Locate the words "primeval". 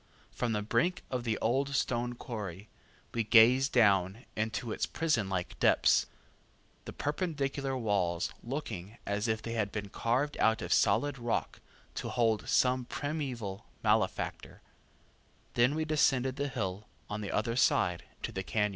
12.85-13.67